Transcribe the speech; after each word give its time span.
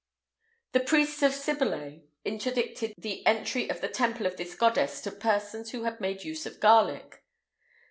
[IX 0.73 0.91
189] 0.91 1.05
The 1.05 1.05
priests 1.05 1.21
of 1.21 1.33
Cybele 1.43 2.01
interdicted 2.25 2.93
the 2.97 3.23
entry 3.27 3.69
of 3.69 3.81
the 3.81 3.87
temple 3.87 4.25
of 4.25 4.35
this 4.35 4.55
goddess 4.55 4.99
to 5.01 5.11
persons 5.11 5.69
who 5.73 5.83
had 5.83 6.01
made 6.01 6.23
use 6.23 6.47
of 6.47 6.59
garlic. 6.59 7.23